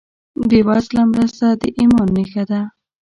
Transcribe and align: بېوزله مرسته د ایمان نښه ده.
بېوزله 0.49 1.03
مرسته 1.13 1.47
د 1.61 1.63
ایمان 1.79 2.07
نښه 2.15 2.43
ده. 2.49 2.61